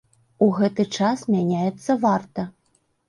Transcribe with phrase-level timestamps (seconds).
[0.45, 2.49] У гэты час мяняецца варта.